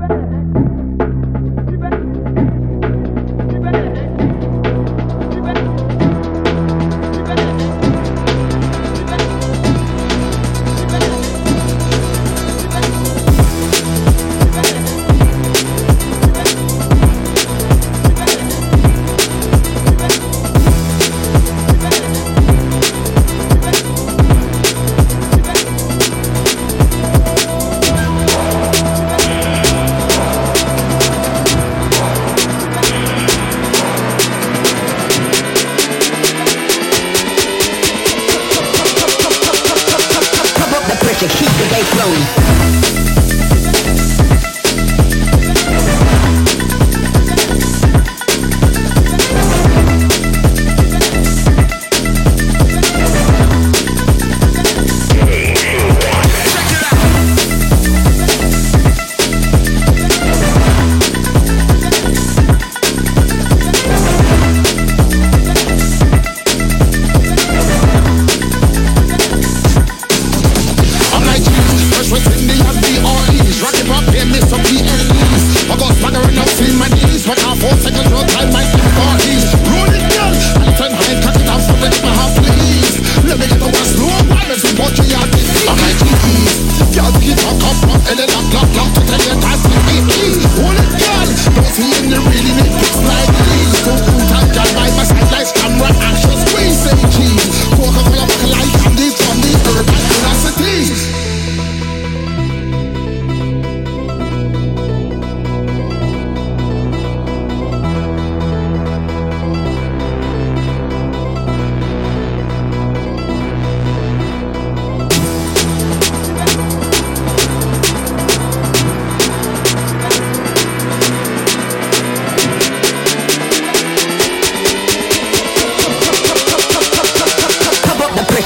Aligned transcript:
Amen. 0.00 0.63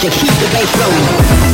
to 0.01 0.09
keep 0.11 0.31
the 0.31 0.49
bass 0.53 0.71
flowing. 0.77 1.48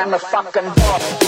Slam 0.00 0.12
the 0.12 0.18
fucking 0.18 0.64
door. 0.64 1.19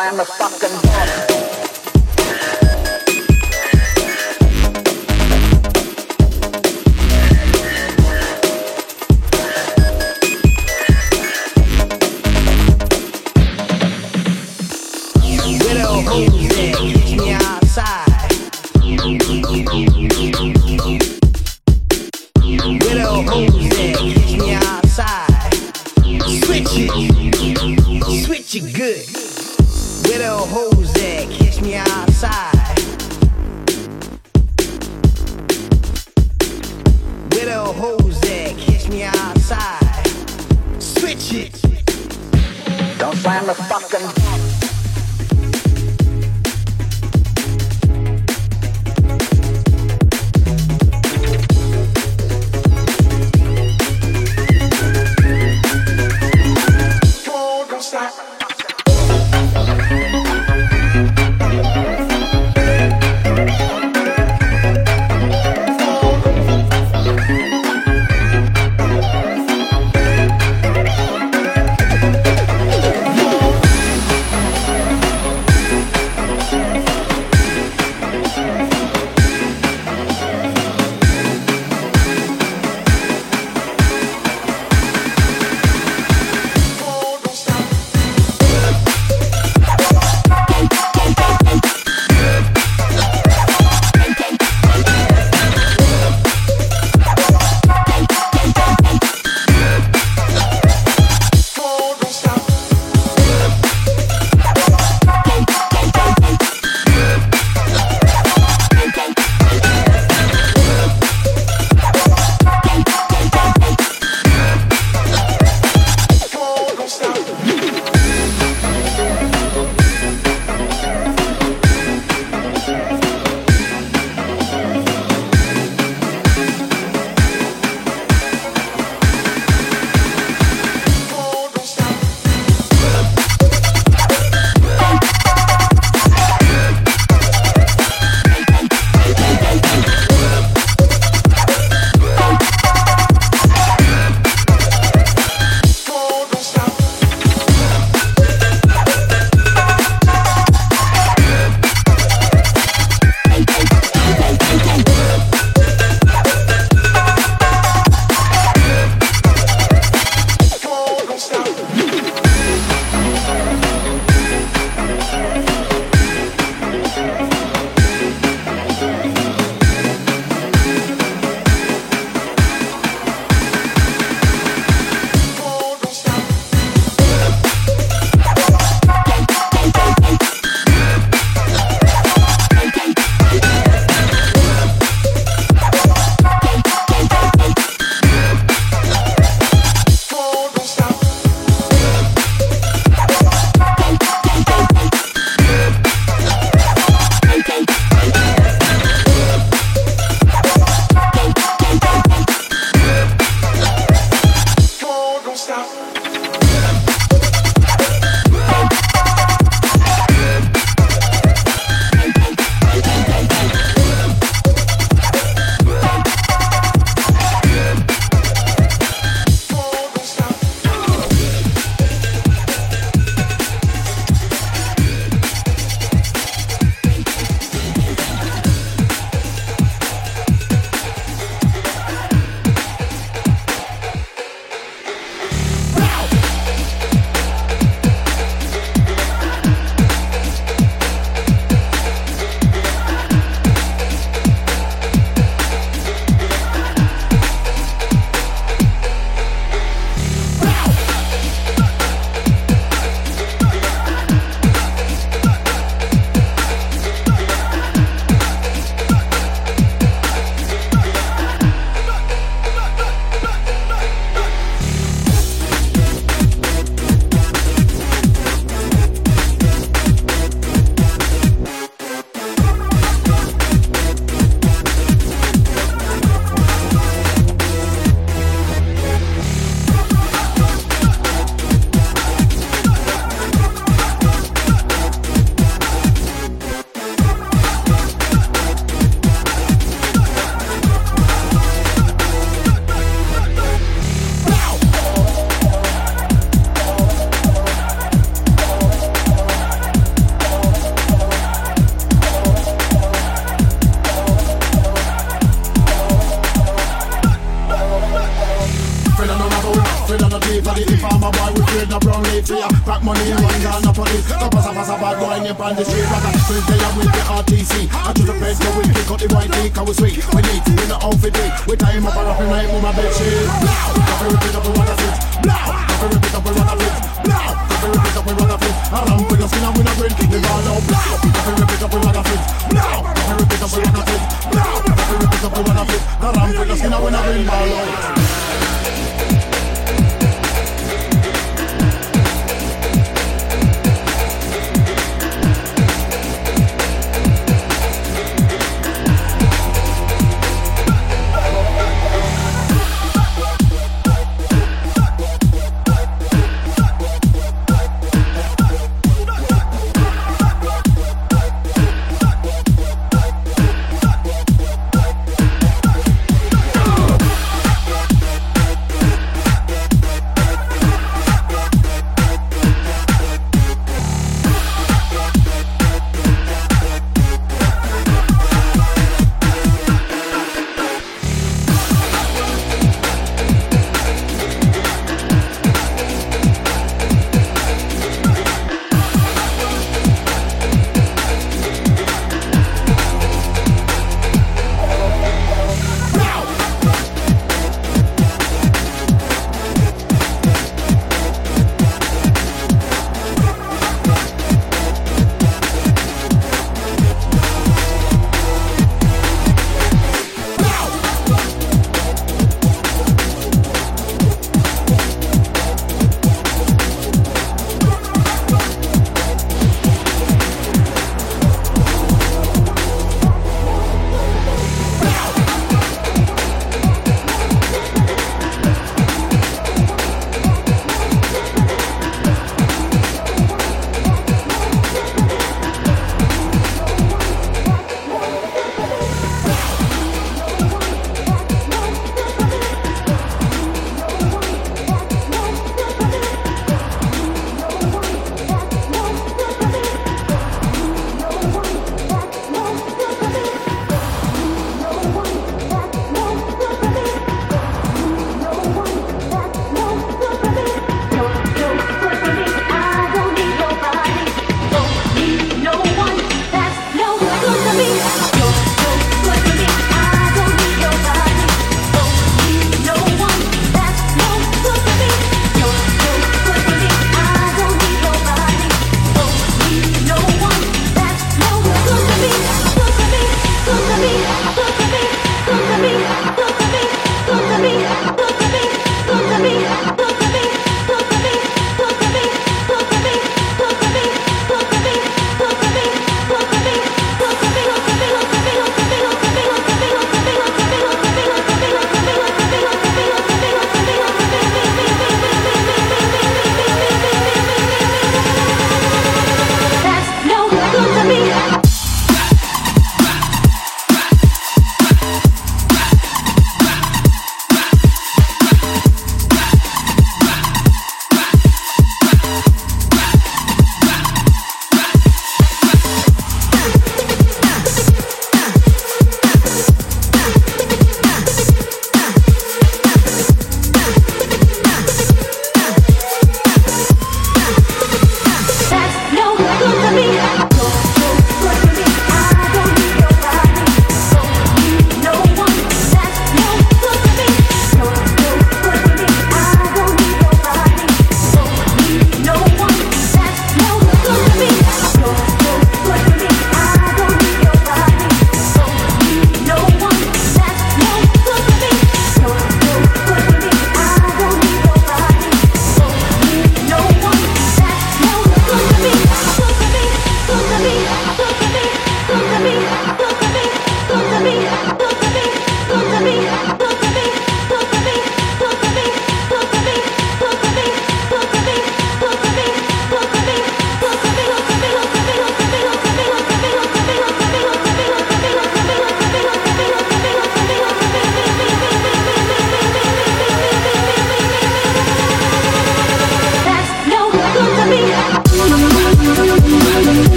slam 0.00 0.16
the 0.16 0.24
fucking 0.24 0.80
door. 0.80 1.19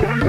you 0.00 0.21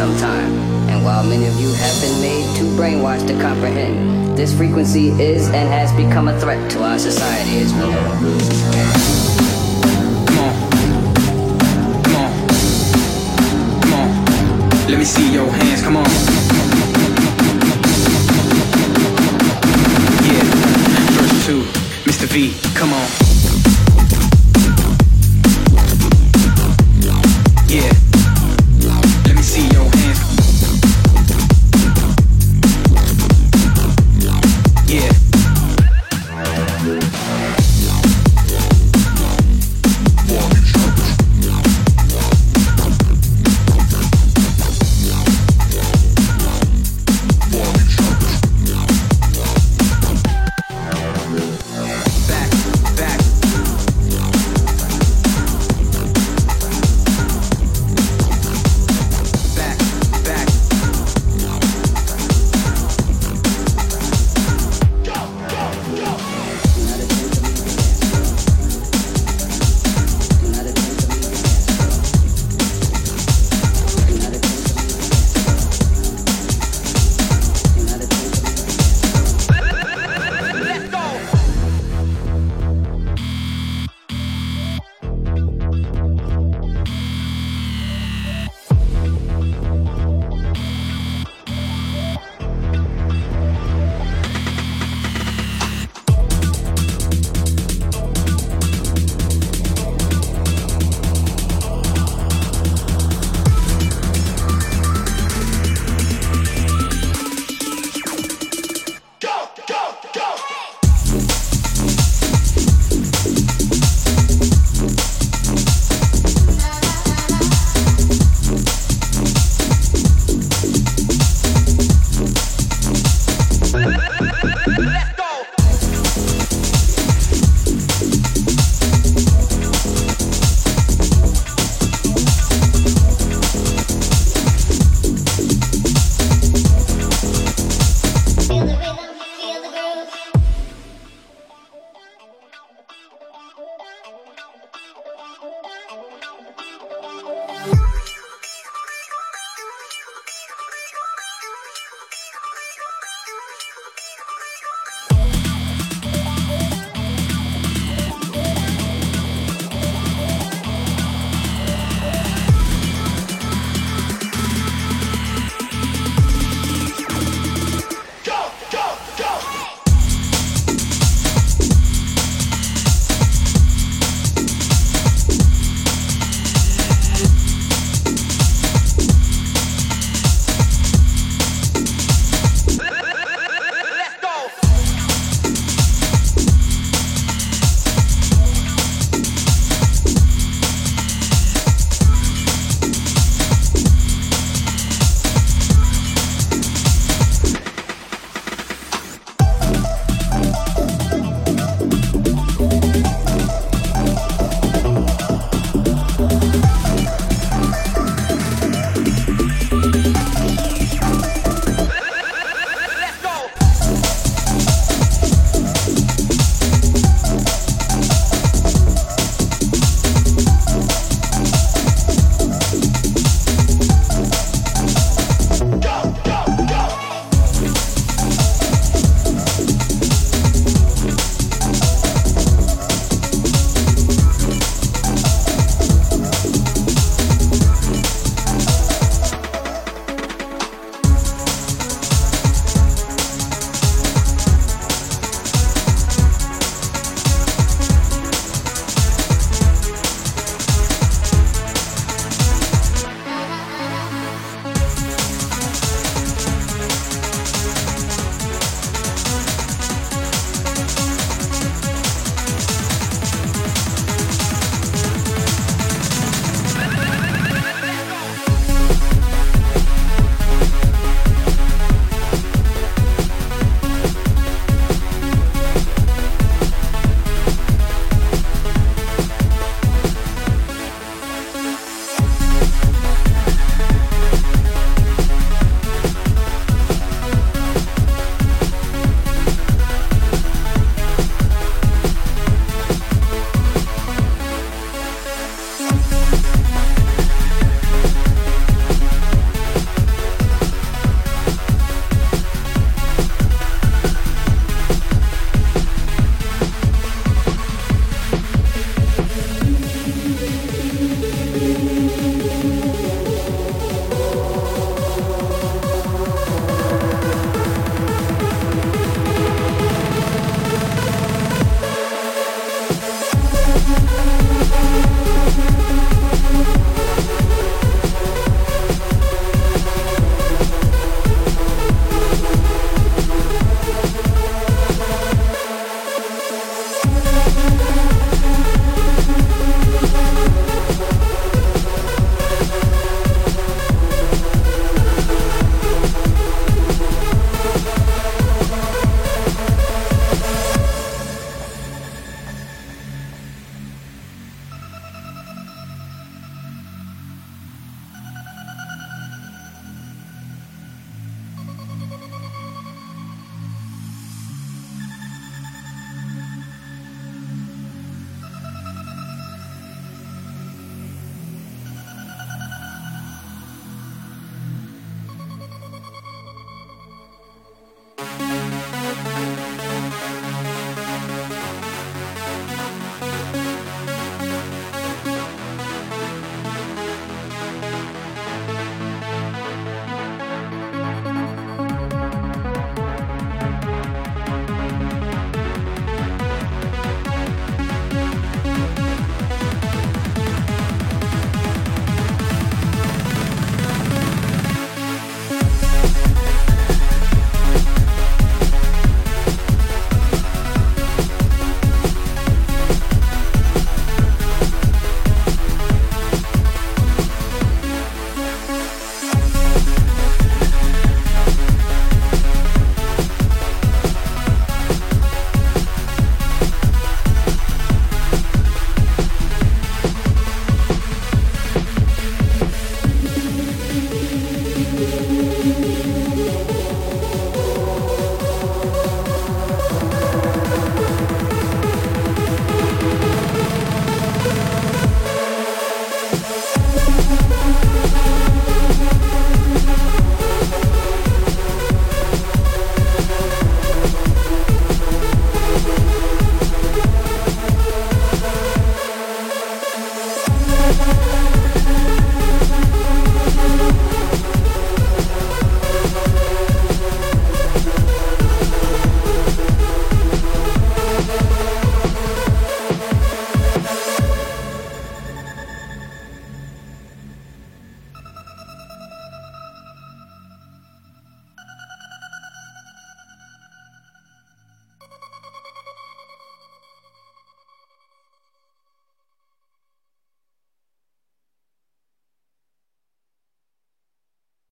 some 0.00 0.16
time. 0.16 0.50
And 0.88 1.04
while 1.04 1.22
many 1.22 1.44
of 1.44 1.60
you 1.60 1.70
have 1.74 2.00
been 2.00 2.22
made 2.22 2.56
too 2.56 2.64
brainwashed 2.74 3.26
to 3.26 3.34
comprehend, 3.34 4.34
this 4.34 4.50
frequency 4.56 5.08
is 5.08 5.48
and 5.48 5.68
has 5.68 5.92
become 5.92 6.28
a 6.28 6.40
threat 6.40 6.70
to 6.70 6.82
our 6.82 6.98
society 6.98 7.58
as 7.58 7.70
we 7.74 7.80
know 7.80 7.90
it. 7.90 8.18
Come 10.26 10.38
on. 10.46 10.54
Come 12.02 12.16
on. 12.16 12.30
Come 13.82 13.92
on. 14.00 14.08
Let 14.88 14.98
me 14.98 15.04
see 15.04 15.30
your 15.34 15.50
hands. 15.52 15.82
Come 15.82 15.98
on. 15.98 16.08
Yeah. 20.24 20.44
Verse 21.16 21.44
two. 21.44 21.60
Mr. 22.08 22.26
V, 22.26 22.56
come 22.74 22.94
on. 22.94 23.19